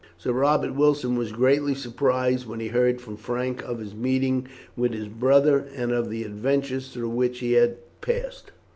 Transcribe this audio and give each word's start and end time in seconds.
Sir 0.17 0.33
Robert 0.33 0.73
Wilson 0.73 1.15
was 1.15 1.31
greatly 1.31 1.75
surprised 1.75 2.47
when 2.47 2.59
he 2.59 2.69
heard 2.69 2.99
from 2.99 3.17
Frank 3.17 3.61
of 3.63 3.77
his 3.77 3.93
meeting 3.93 4.47
with 4.75 4.93
his 4.93 5.07
brother, 5.07 5.67
and 5.75 5.91
of 5.91 6.09
the 6.09 6.23
adventures 6.23 6.89
through 6.91 7.09
which 7.09 7.37
he 7.37 7.51
had 7.51 7.75
passed. 8.01 8.51